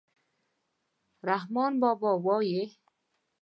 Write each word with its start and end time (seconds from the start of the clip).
رحمان 1.29 1.73
بابا 1.81 2.11
وايي. 2.25 2.63